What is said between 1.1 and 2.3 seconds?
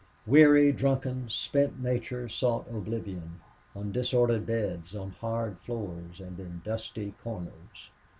spent nature